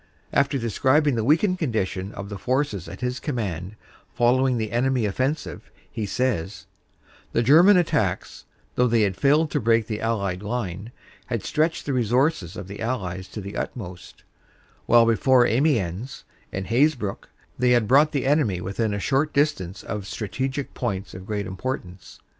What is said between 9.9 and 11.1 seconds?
Allied line,